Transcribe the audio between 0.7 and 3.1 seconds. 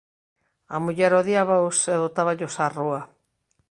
A muller odiábaos e botáballos á rúa.